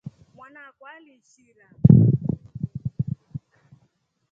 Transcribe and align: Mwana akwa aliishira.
Mwana 0.35 0.59
akwa 0.69 0.87
aliishira. 0.97 1.65